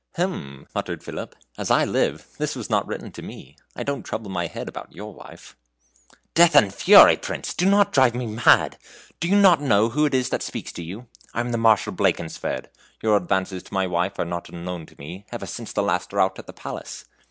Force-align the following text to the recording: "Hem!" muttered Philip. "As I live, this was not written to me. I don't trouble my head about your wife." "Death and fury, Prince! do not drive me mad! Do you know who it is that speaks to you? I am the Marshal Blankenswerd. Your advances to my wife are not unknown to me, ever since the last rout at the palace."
"Hem!" 0.15 0.65
muttered 0.73 1.03
Philip. 1.03 1.35
"As 1.59 1.69
I 1.69 1.85
live, 1.85 2.25
this 2.39 2.55
was 2.55 2.71
not 2.71 2.87
written 2.87 3.11
to 3.11 3.21
me. 3.21 3.55
I 3.75 3.83
don't 3.83 4.01
trouble 4.01 4.31
my 4.31 4.47
head 4.47 4.67
about 4.67 4.91
your 4.91 5.13
wife." 5.13 5.55
"Death 6.33 6.55
and 6.55 6.73
fury, 6.73 7.15
Prince! 7.17 7.53
do 7.53 7.67
not 7.67 7.93
drive 7.93 8.15
me 8.15 8.25
mad! 8.25 8.79
Do 9.19 9.27
you 9.27 9.35
know 9.35 9.89
who 9.89 10.07
it 10.07 10.15
is 10.15 10.29
that 10.29 10.41
speaks 10.41 10.71
to 10.71 10.83
you? 10.83 11.05
I 11.35 11.41
am 11.41 11.51
the 11.51 11.59
Marshal 11.59 11.93
Blankenswerd. 11.93 12.69
Your 13.03 13.15
advances 13.15 13.61
to 13.61 13.73
my 13.75 13.85
wife 13.85 14.17
are 14.17 14.25
not 14.25 14.49
unknown 14.49 14.87
to 14.87 14.95
me, 14.97 15.27
ever 15.31 15.45
since 15.45 15.71
the 15.71 15.83
last 15.83 16.13
rout 16.13 16.39
at 16.39 16.47
the 16.47 16.53
palace." 16.53 17.05